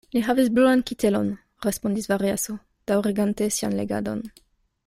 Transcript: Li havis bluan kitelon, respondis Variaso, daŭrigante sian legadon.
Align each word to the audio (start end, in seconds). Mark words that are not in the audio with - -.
Li 0.15 0.21
havis 0.27 0.47
bluan 0.53 0.81
kitelon, 0.91 1.29
respondis 1.67 2.09
Variaso, 2.13 2.57
daŭrigante 2.93 3.55
sian 3.59 3.81
legadon. 3.83 4.29